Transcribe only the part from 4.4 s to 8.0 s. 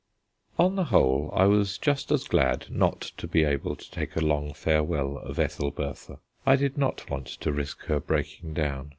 farewell of Ethelbertha; I did not want to risk her